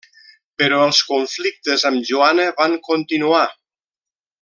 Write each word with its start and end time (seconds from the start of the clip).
Però 0.61 0.79
els 0.85 1.01
conflictes 1.11 1.85
amb 1.91 2.09
Joana 2.13 2.49
van 2.65 2.77
continuar. 2.93 3.47